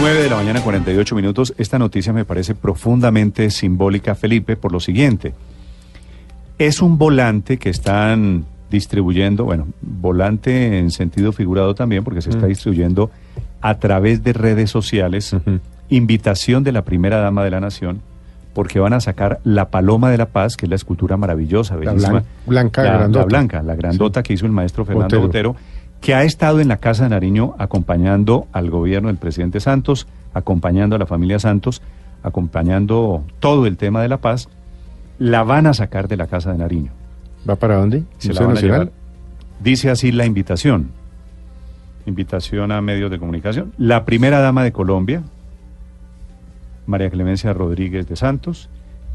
[0.00, 1.54] 9 de la mañana, 48 minutos.
[1.58, 5.34] Esta noticia me parece profundamente simbólica, Felipe, por lo siguiente.
[6.58, 12.46] Es un volante que están distribuyendo, bueno, volante en sentido figurado también, porque se está
[12.46, 13.10] distribuyendo
[13.60, 15.34] a través de redes sociales,
[15.88, 18.00] invitación de la primera dama de la nación,
[18.52, 21.80] porque van a sacar la Paloma de la Paz, que es la escultura maravillosa, La
[21.92, 22.20] bellísima.
[22.20, 23.24] blan- blanca, la, la grandota.
[23.26, 25.52] blanca, la grandota que hizo el maestro Fernando Botero.
[25.54, 25.68] Botero,
[26.00, 30.96] que ha estado en la Casa de Nariño acompañando al gobierno del presidente Santos, acompañando
[30.96, 31.82] a la familia Santos,
[32.22, 34.48] acompañando todo el tema de la paz,
[35.18, 36.92] la van a sacar de la Casa de Nariño.
[37.48, 38.04] ¿Va para dónde?
[38.18, 38.92] Se la ¿Museo van a llevar.
[39.60, 40.90] Dice así la invitación.
[42.06, 43.72] Invitación a medios de comunicación.
[43.76, 45.22] La primera dama de Colombia,
[46.86, 48.70] María Clemencia Rodríguez de Santos,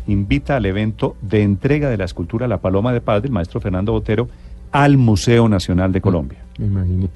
[0.06, 3.94] invita al evento de entrega de la escultura La Paloma de Paz del maestro Fernando
[3.94, 4.28] Botero
[4.74, 7.10] al Museo Nacional de Colombia, Me imaginé.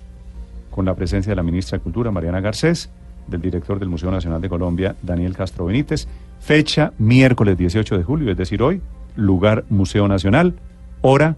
[0.71, 2.89] con la presencia de la ministra de Cultura, Mariana Garcés,
[3.27, 6.07] del director del Museo Nacional de Colombia, Daniel Castro Benítez.
[6.39, 8.79] Fecha miércoles 18 de julio, es decir, hoy.
[9.15, 10.53] Lugar Museo Nacional.
[11.01, 11.35] Hora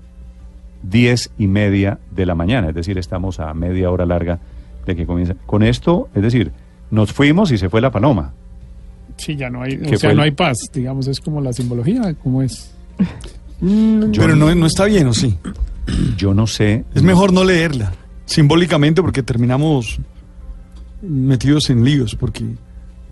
[0.84, 4.40] 10 y media de la mañana, es decir, estamos a media hora larga
[4.86, 5.36] de que comience.
[5.46, 6.52] Con esto, es decir,
[6.92, 8.34] nos fuimos y se fue la paloma.
[9.18, 12.14] Sí, ya no hay, ¿Qué o sea, no hay paz, digamos, es como la simbología,
[12.16, 12.74] como es.
[13.60, 15.38] Pero no, no está bien, ¿o sí?
[16.18, 16.84] Yo no sé.
[16.94, 17.92] Es mejor no leerla,
[18.26, 20.00] simbólicamente, porque terminamos
[21.02, 22.44] metidos en líos, porque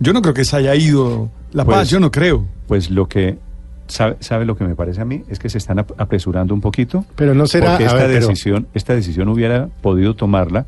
[0.00, 2.46] yo no creo que se haya ido la Pues- paz, yo no creo.
[2.66, 3.38] Pues lo que
[3.86, 6.60] sabe, sabe lo que me parece a mí es que se están ap- apresurando un
[6.60, 7.04] poquito.
[7.16, 7.70] Pero no será.
[7.70, 10.66] porque esta ver, pero- decisión, esta decisión hubiera podido tomarla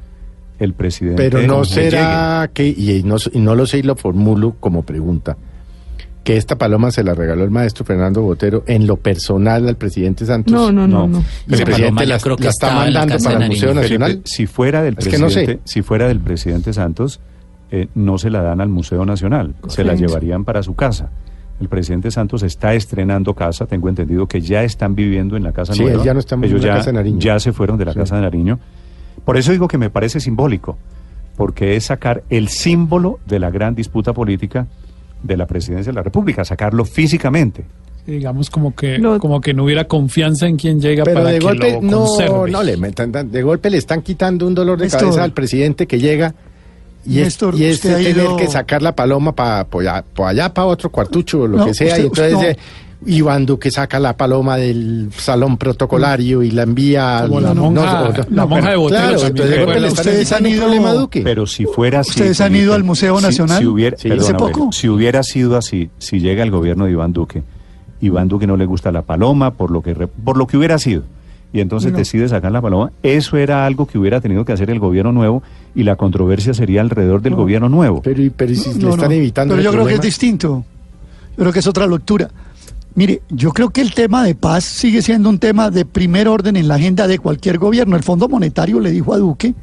[0.59, 1.31] el presidente.
[1.31, 5.37] Pero no será que, y no, y no lo sé y lo formulo como pregunta,
[6.25, 10.27] que esta paloma se la regaló el maestro Fernando Botero en lo personal al presidente
[10.27, 10.53] Santos.
[10.53, 11.19] No, no, no, No.
[11.21, 11.25] no.
[11.49, 13.51] El presidente la, creo que la está la mandando para el.
[13.51, 14.21] Museo Felipe, Nacional.
[14.25, 15.61] si fuera del Es que no presidente, sé.
[15.65, 17.21] si fuera del presidente Santos,
[17.71, 21.11] eh, no se la dan al Museo Nacional, se la llevarían para su casa.
[21.61, 25.73] El presidente Santos está estrenando casa, tengo entendido que ya están viviendo en la casa
[25.75, 25.99] Sí, nueva.
[25.99, 27.19] él ya no está en Ellos la ya, Casa de Nariño.
[27.21, 27.99] ya se fueron de la Sí.
[27.99, 28.59] casa de Nariño.
[29.25, 30.79] Por eso digo que me parece simbólico,
[31.37, 34.67] porque es sacar el símbolo de la gran disputa política
[35.23, 37.65] de la presidencia de la República, sacarlo físicamente.
[38.07, 41.39] digamos como que Lo- como que no hubiera confianza en quien llega Pero para de
[41.39, 42.51] que golpe, lo no, conserve.
[42.51, 45.01] no le de golpe le están quitando un dolor de Néstor.
[45.03, 46.35] cabeza al presidente que llega
[47.07, 50.05] y es, Néstor, y es usted ha tener ido- que sacar la paloma para allá,
[50.15, 51.89] pa allá para otro cuartucho o lo No, que sea.
[51.89, 52.59] usted- y entonces eh,
[53.07, 58.27] Iván Duque saca la paloma del salón protocolario y la envía Como al- la monja-
[58.31, 59.17] la monja de Botero
[59.89, 61.23] Ustedes han ido- problema a Duque.
[61.23, 62.11] Pero si fuera así.
[62.11, 63.59] ¿Ustedes han ido al Museo Nacional?
[63.59, 64.11] Si, hubiera, Sí.
[64.11, 64.71] ¿Hace poco?
[64.73, 67.43] si hubiera sido así, si llega el gobierno de Iván Duque,
[68.03, 70.79] Iván Duque no le gusta la paloma, por lo que, re- por lo que hubiera
[70.79, 71.03] sido,
[71.55, 71.99] y entonces No.
[71.99, 75.43] decide sacar la paloma, eso era algo que hubiera tenido que hacer el gobierno nuevo
[75.75, 77.39] y la controversia sería alrededor del No.
[77.39, 78.03] gobierno nuevo.
[78.03, 79.15] Pero, y- pero y si No, le están no.
[79.15, 80.65] evitando Pero yo creo que es distinto.
[81.31, 82.29] Yo creo que es otra lectura.
[82.95, 86.57] Mire, yo creo que el tema de paz sigue siendo un tema de primer orden
[86.57, 87.97] en la agenda de cualquier gobierno.
[87.97, 89.55] El Fondo Monetario le dijo a Duque,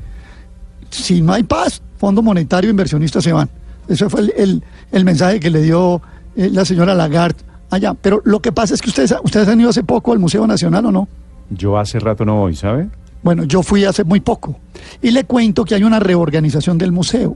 [0.89, 3.49] si no hay paz, Fondo Monetario, inversionistas se van.
[3.87, 6.01] Ese fue el, el- el mensaje que le dio
[6.35, 7.39] eh, la señora Lagarde
[7.69, 7.93] allá.
[7.93, 10.85] Pero lo que pasa es que ustedes, ustedes han ido hace poco al Museo Nacional
[10.85, 11.07] o no.
[11.49, 12.87] Yo hace rato no voy, ¿sabe?
[13.23, 14.59] Bueno, yo fui hace muy poco
[15.01, 17.35] y le cuento que hay una reorganización del museo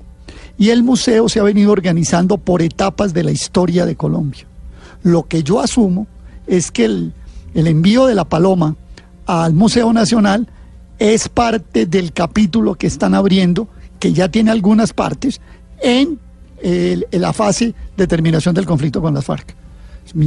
[0.57, 4.46] y el museo se ha venido organizando por etapas de la historia de Colombia.
[5.03, 6.07] Lo que yo asumo
[6.47, 7.13] es que el,
[7.53, 8.75] envío de la paloma
[9.25, 10.47] al Museo Nacional
[11.00, 13.67] es parte del capítulo que están abriendo,
[14.00, 15.41] que ya tiene algunas partes,
[15.81, 16.19] en,
[17.12, 19.56] la fase de terminación del conflicto con las FARC.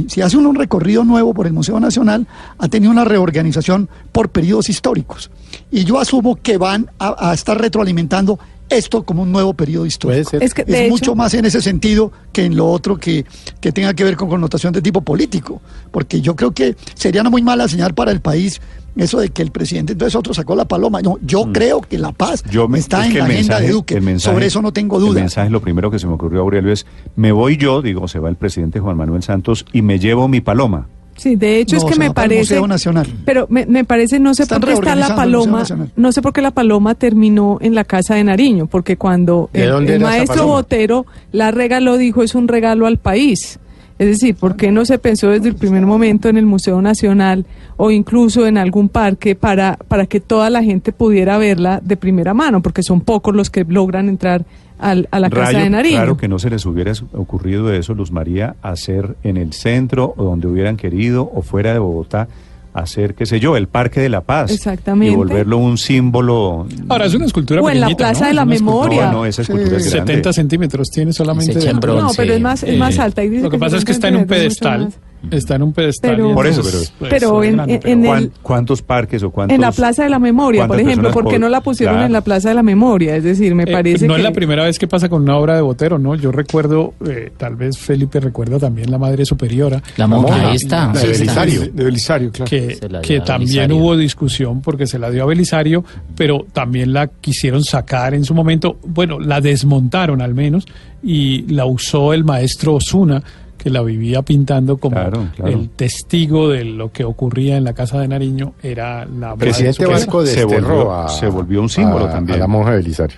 [0.07, 4.67] Si hace un recorrido nuevo por el Museo Nacional, ha tenido una reorganización por periodos
[4.67, 5.31] históricos.
[5.71, 8.39] Y yo asumo que van a estar retroalimentando
[8.69, 10.29] esto como un nuevo periodo histórico.
[10.29, 10.43] Puede ser.
[10.43, 13.25] Es, que, mucho más en ese sentido que en lo otro que,
[13.61, 15.61] que tenga que ver con connotación de tipo político.
[15.91, 18.61] Porque yo creo que sería una muy mala señal para el país
[18.97, 21.01] eso de que el presidente entonces otro sacó la paloma.
[21.01, 22.49] No, yo creo que la paz Mm.
[22.49, 23.95] Yo me- está es en que la el agenda de Duque.
[23.95, 25.19] el mensaje- Sobre eso no tengo El duda.
[25.19, 26.85] mensaje, lo primero que se me ocurrió, Aurelio, es,
[27.17, 30.39] me voy yo, digo, se va el presidente Juan Manuel Santos y me llevo mi
[30.41, 30.87] paloma.
[31.17, 33.07] Sí, de hecho No, es que me parece, Museo Nacional.
[33.23, 35.63] pero me, me parece no sé Están por qué está la paloma,
[35.95, 39.63] no sé por qué la paloma terminó en la casa de Nariño, porque cuando ¿De
[39.63, 40.47] el, el maestro?
[40.47, 43.59] Botero la regaló dijo es un regalo al país.
[43.97, 47.45] Es decir, ¿por qué no se pensó desde el primer momento en el Museo Nacional
[47.77, 52.33] o incluso en algún parque para, para que toda la gente pudiera verla de primera
[52.33, 52.61] mano?
[52.61, 54.43] Porque son pocos los que logran entrar
[54.79, 55.95] al- a la casa de Nariño.
[55.95, 60.25] Claro que no se les hubiera ocurrido eso, Luz María, hacer en el centro o
[60.25, 62.27] donde hubieran querido o fuera de Bogotá,
[62.75, 64.51] hacer, qué sé yo, el Parque de la Paz.
[64.51, 65.13] Exactamente.
[65.13, 66.67] Y volverlo un símbolo.
[66.89, 68.27] Ahora, es una escultura O en la Plaza ¿no?
[68.27, 69.05] de la Es Memoria.
[69.07, 70.13] No, no, esa escultura es grande.
[70.13, 71.53] 70 centímetros tiene solamente.
[71.53, 72.03] Se echa en de- bronce.
[72.03, 73.23] No, pero es más, es más Eh, alta.
[73.23, 75.01] y dice Lo que pasa es que está en un 70 centímetros, pedestal.
[75.31, 76.15] Está en un pedestal.
[76.15, 79.23] Pero- Por eso, pero- pues, pero en- grande, en- pero- en el- ¿Cuán- ¿Cuántos parques
[79.23, 79.55] o cuántos?
[79.55, 82.05] En la Plaza de la Memoria, por ¿cuántas ejemplo, ¿por qué no la pusieron Claro.
[82.05, 83.15] en la Plaza de la Memoria?
[83.15, 84.19] Es decir, me Eh, parece no que...
[84.19, 86.15] es la primera vez que pasa con una obra de Botero, ¿no?
[86.15, 89.81] Yo recuerdo, eh, tal vez Felipe recuerda también La Madre Superiora.
[89.97, 90.93] La monja, ahí está.
[90.93, 91.07] la de.
[91.07, 91.61] Belisario.
[91.61, 92.49] De, Belisario, claro.
[92.49, 93.75] que, que también Belisario.
[93.77, 95.83] hubo discusión porque se la dio a Belisario,
[96.15, 100.65] pero también la quisieron sacar en su momento, bueno, la desmontaron al menos
[101.03, 103.23] y la usó el maestro Osuna,
[103.65, 105.51] que la vivía pintando como Claro, claro.
[105.51, 110.23] el testigo de lo que ocurría en la casa de Nariño, era la presidente Vasco
[110.23, 112.35] se volvió- a, se volvió un símbolo a- también.
[112.37, 113.17] A la monja de Belisario.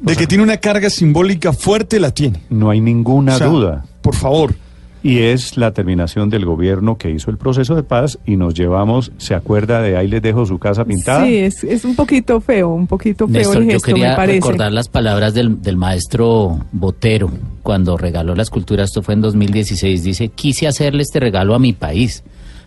[0.00, 2.40] De que tiene una carga simbólica fuerte, la tiene.
[2.48, 3.84] No hay ninguna O sea, duda.
[4.00, 4.54] Por favor.
[5.02, 9.10] Y es la terminación del gobierno que hizo el proceso de paz y nos llevamos,
[9.18, 11.26] ¿se acuerda de ahí les dejo su casa pintada?
[11.26, 14.16] Sí, es, es un poquito feo, un poquito feo Néstor, el yo gesto, quería me
[14.16, 14.38] parece.
[14.40, 17.30] recordar las palabras del, del maestro Botero
[17.62, 21.72] cuando regaló la escultura, esto fue en 2016, dice, quise hacerle este regalo a mi
[21.72, 22.22] país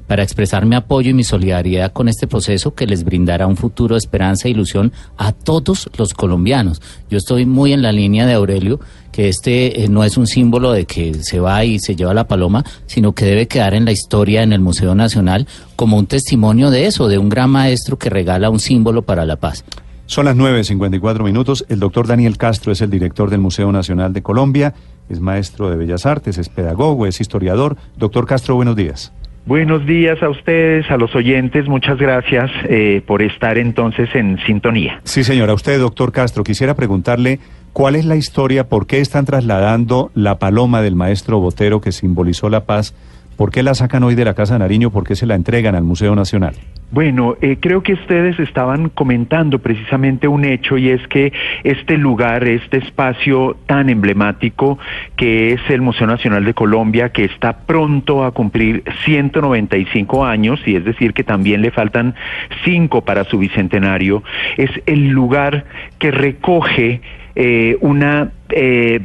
[0.07, 3.95] para expresar mi apoyo y mi solidaridad con este proceso que les brindará un futuro
[3.95, 6.81] de esperanza e ilusión a todos los colombianos.
[7.09, 8.79] Yo estoy muy en la línea de Aurelio,
[9.11, 12.27] que este eh, no es un símbolo de que se va y se lleva la
[12.27, 16.69] paloma, sino que debe quedar en la historia en el Museo Nacional como un testimonio
[16.69, 19.63] de eso, de un gran maestro que regala un símbolo para la paz.
[20.07, 21.65] Son las 9.54 minutos.
[21.67, 24.75] El doctor Daniel Castro es el director del Museo Nacional de Colombia,
[25.09, 27.77] es maestro de Bellas Artes, es pedagogo, es historiador.
[27.97, 29.13] Doctor Castro, buenos días.
[29.45, 31.67] Buenos días a ustedes, a los oyentes.
[31.67, 35.01] Muchas gracias eh, por estar entonces en sintonía.
[35.03, 35.53] Sí, señora.
[35.53, 37.39] Usted, doctor Castro, quisiera preguntarle
[37.71, 42.49] cuál es la historia, por qué están trasladando la paloma del maestro Botero que simbolizó
[42.49, 42.95] la paz,
[43.35, 45.75] por qué la sacan hoy de la Casa de Nariño, por qué se la entregan
[45.75, 46.55] al Museo Nacional.
[46.91, 51.33] Bueno, eh, creo que ustedes estaban comentando precisamente un hecho y es que
[51.63, 54.77] este lugar, este espacio tan emblemático
[55.17, 60.75] que es el Museo Nacional de Colombia, que está pronto a cumplir 195 años, y
[60.75, 62.15] es decir que también le faltan
[62.63, 64.23] cinco para su bicentenario,
[64.57, 65.65] es el lugar
[65.99, 67.01] que recoge
[67.35, 68.99] eh, una, eh,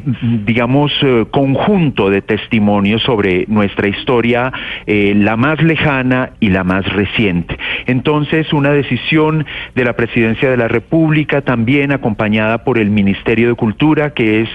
[0.45, 4.53] digamos, eh, conjunto de testimonios sobre nuestra historia,
[4.87, 7.57] eh, la más lejana y la más reciente.
[7.87, 13.55] Entonces, una decisión de la Presidencia de la República, también acompañada por el Ministerio de
[13.55, 14.49] Cultura, que es,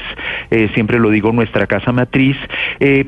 [0.74, 2.38] siempre lo digo, nuestra casa matriz,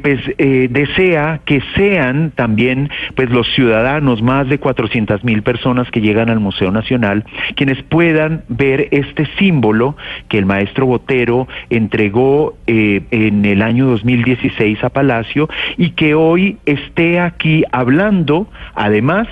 [0.01, 6.29] pues desea que sean también, pues, los ciudadanos, más de 400 mil personas que llegan
[6.29, 7.23] al Museo Nacional,
[7.55, 9.95] quienes puedan ver este símbolo
[10.27, 15.47] que el maestro Botero entregó eh, en el año 2016 a Palacio
[15.77, 19.27] y que hoy esté aquí hablando, además,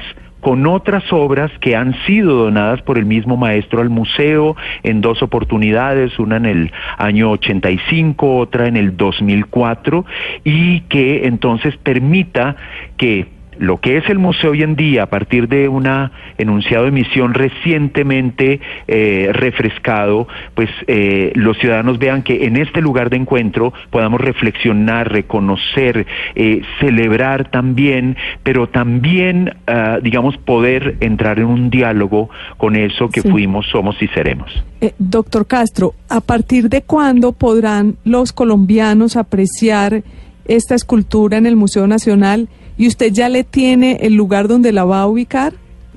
[0.45, 5.23] con otras obras que han sido donadas por el mismo maestro al museo en dos
[5.23, 10.05] oportunidades, una en el año 85, otra en el 2004,
[10.43, 12.57] y que entonces permita
[12.95, 16.91] que lo que es el museo hoy en día, a partir de una enunciado de
[16.91, 23.73] misión recientemente eh, refrescado, pues eh, los ciudadanos vean que en este lugar de encuentro
[23.89, 32.29] podamos reflexionar, reconocer, eh, celebrar también, pero también, ah, digamos, poder entrar en un diálogo
[32.57, 33.29] con eso que Sí.
[33.29, 34.51] fuimos, somos y seremos.
[34.81, 40.03] Eh, doctor Castro, ¿a partir de cuándo podrán los colombianos apreciar
[40.47, 42.49] esta escultura en el Museo Nacional?
[42.77, 45.53] ¿Y usted ya le tiene el lugar donde la va a ubicar?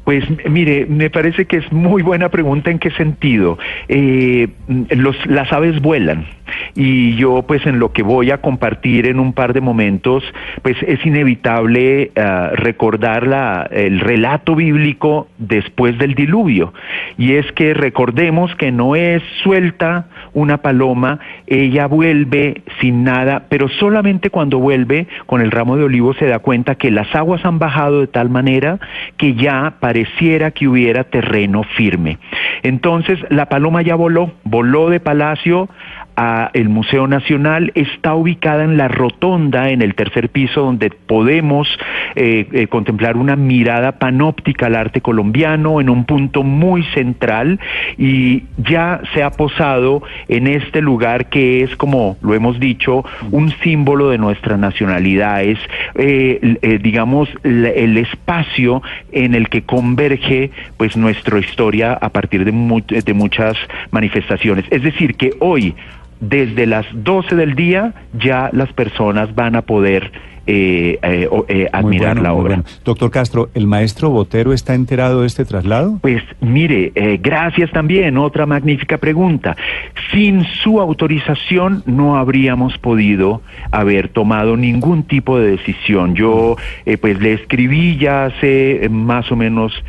[0.08, 3.58] Pues mire, me parece que es muy buena pregunta en qué sentido.
[3.88, 6.26] Eh, mm, los, las aves vuelan
[6.75, 10.25] y yo pues en lo que voy a compartir en un par de momentos
[10.62, 16.73] pues es inevitable ah, recordar la, el relato bíblico después del diluvio
[17.16, 20.06] y es que recordemos que no es suelta
[20.38, 26.14] una paloma, ella vuelve sin nada, pero solamente cuando vuelve con el ramo de olivo
[26.14, 28.78] se da cuenta que las aguas han bajado de tal manera
[29.16, 32.18] que ya pareciera que hubiera terreno firme.
[32.62, 35.68] Entonces la paloma ya voló, voló de palacio
[36.18, 41.68] al Museo Nacional, está ubicada en la rotonda, en el tercer piso, donde podemos
[42.16, 47.60] eh, eh, contemplar una mirada panóptica al arte colombiano en un punto muy central
[47.96, 53.52] y ya se ha posado en este lugar que es, como lo hemos dicho, un
[53.62, 55.60] símbolo de nuestra nacionalidad, es,
[55.94, 58.82] eh, digamos, el espacio
[59.12, 63.56] en el que converge pues nuestra historia a partir de, de muchas
[63.92, 64.64] manifestaciones.
[64.70, 65.76] Es decir, que hoy,
[66.20, 70.10] desde las 12 del día, ya las personas van a poder
[70.50, 72.62] eh, eh, eh, admirar la obra.
[72.83, 75.99] Doctor Castro, ¿el maestro Botero está enterado de este traslado?
[76.00, 79.59] Pues mire, eh, gracias también, otra magnífica pregunta.
[80.11, 86.14] Sin su autorización no habríamos podido haber tomado ningún tipo de decisión.
[86.14, 86.57] Yo
[87.02, 89.85] pues le escribí ya hace más o menos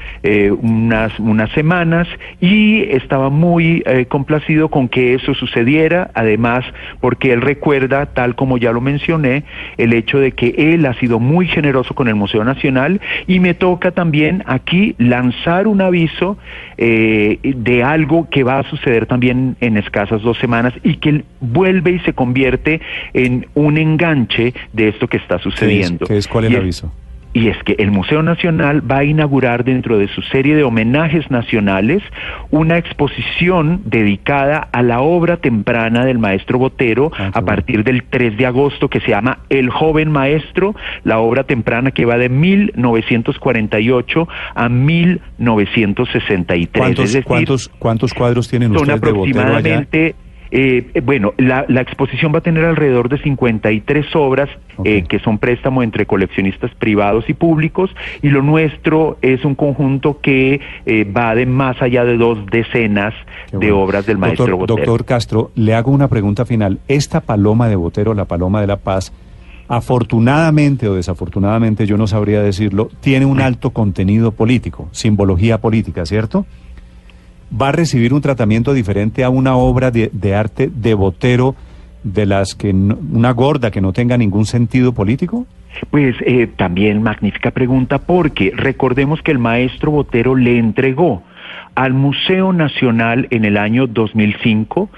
[0.62, 2.08] unas, unas semanas
[2.42, 6.66] y estaba muy complacido con que eso sucediera, además
[7.00, 9.46] porque él recuerda, tal como ya lo mencioné,
[9.78, 13.54] el hecho de que él ha sido muy generoso con el Museo Nacional y me
[13.54, 16.38] toca también aquí lanzar un aviso
[16.78, 21.92] eh, de algo que va a suceder también en escasas dos semanas y que vuelve
[21.92, 22.82] y se convierte
[23.14, 26.06] en un enganche de esto que está sucediendo.
[26.06, 26.92] ¿Qué es, ¿Cuál es el aviso?
[27.34, 31.30] Y es que el Museo Nacional va a inaugurar dentro de su serie de homenajes
[31.30, 32.02] nacionales
[32.50, 38.38] una exposición dedicada a la obra temprana del maestro Botero ah, a partir del 3
[38.38, 44.28] de agosto que se llama El joven maestro, la obra temprana que va de 1948
[44.56, 46.70] a 1963.
[46.74, 49.86] ¿Cuántos, ¿cuántos, cuántos cuadros tienen ustedes de Botero allá?
[50.52, 54.50] Eh, eh, bueno, la, exposición va a tener alrededor de 53 obras
[54.84, 57.92] eh, que son préstamo entre coleccionistas privados y públicos
[58.22, 60.60] y lo nuestro es un conjunto que
[61.16, 63.14] va de más allá de dos decenas
[63.52, 64.78] de obras del maestro Botero.
[64.78, 66.80] Doctor Castro, le hago una pregunta final.
[66.88, 69.14] Esta paloma de Botero, la paloma de la paz,
[69.70, 76.46] afortunadamente o desafortunadamente, yo no sabría decirlo, tiene un alto contenido político, simbología política, ¿cierto?
[77.50, 81.56] Va a recibir un tratamiento diferente a una obra de, arte de Botero
[82.04, 85.46] de las que una gorda que no tenga ningún sentido político?
[85.92, 91.24] Pues eh, también magnífica pregunta porque recordemos que el maestro Botero le entregó
[91.76, 94.90] al Museo Nacional en el año 2005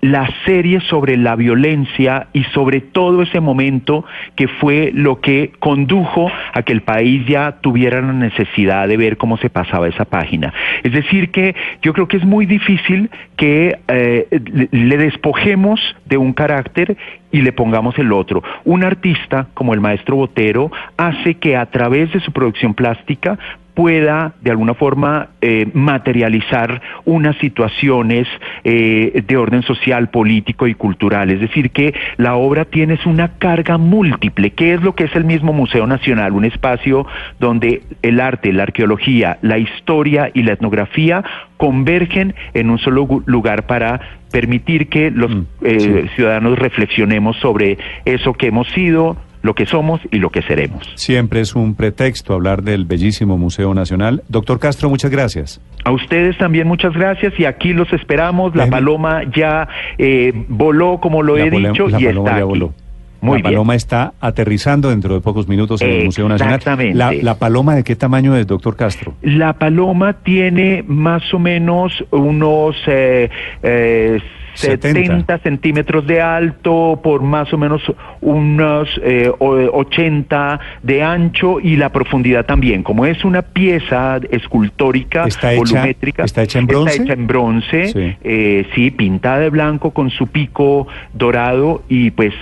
[0.00, 6.30] la serie sobre la violencia y sobre todo ese momento que fue lo que condujo
[6.52, 10.52] a que el país ya tuviera la necesidad de ver cómo se pasaba esa página.
[10.82, 16.32] Es decir, que yo creo que es muy difícil que eh, le despojemos de un
[16.32, 16.96] carácter
[17.32, 18.42] y le pongamos el otro.
[18.64, 23.38] Un artista como el maestro Botero hace que a través de su producción plástica
[23.76, 28.26] pueda de alguna forma eh, materializar unas situaciones
[28.64, 31.30] eh, de orden social, político y cultural.
[31.30, 35.24] Es decir, que la obra tiene una carga múltiple, que es lo que es el
[35.24, 37.06] mismo Museo Nacional, un espacio
[37.38, 41.22] donde el arte, la arqueología, la historia y la etnografía
[41.58, 44.00] convergen en un solo lugar para
[44.32, 50.00] permitir que los mm, eh, ciudadanos reflexionemos sobre eso que hemos sido, lo que somos
[50.10, 50.92] y lo que seremos.
[50.96, 54.22] Siempre es un pretexto hablar del bellísimo Museo Nacional.
[54.28, 55.60] Doctor Castro, muchas gracias.
[55.84, 58.54] A ustedes también muchas gracias y aquí los esperamos.
[58.56, 62.74] La paloma ya eh, voló, como lo he dicho, y está Voló.
[63.22, 66.56] La paloma está aterrizando dentro de pocos minutos en el Museo Nacional.
[66.56, 67.22] Exactamente.
[67.22, 69.14] La, paloma de qué tamaño es, doctor Castro?
[69.22, 73.28] La paloma tiene más o menos unos eh,
[73.62, 74.20] eh,
[74.56, 75.38] 70.
[75.38, 77.82] centímetros de alto por más o menos
[78.20, 82.82] unos 80 eh, de ancho y la profundidad también.
[82.82, 87.86] Como es una pieza escultórica está volumétrica, está hecha en bronce, está hecha en bronce,
[87.88, 88.16] sí.
[88.24, 92.34] Eh, sí, pintada de blanco con su pico dorado y pues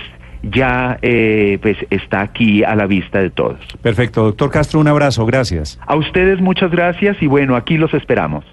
[0.51, 3.59] ya eh, pues está aquí a la vista de todos.
[3.81, 5.79] Perfecto, doctor Castro, un abrazo, gracias.
[5.85, 8.45] A ustedes muchas gracias y bueno, aquí los esperamos.